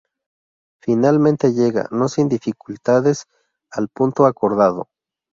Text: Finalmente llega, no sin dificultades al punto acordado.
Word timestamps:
Finalmente 0.81 1.53
llega, 1.53 1.87
no 1.91 2.09
sin 2.09 2.27
dificultades 2.27 3.27
al 3.71 3.87
punto 3.89 4.25
acordado. 4.25 4.87